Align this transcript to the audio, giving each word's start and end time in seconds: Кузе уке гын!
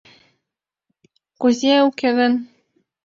Кузе 1.41 1.73
уке 1.87 2.09
гын! 2.17 2.33